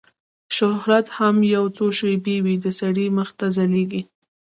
[0.57, 4.01] شهرت هم یو څو شېبې وي د سړي مخ ته ځلیږي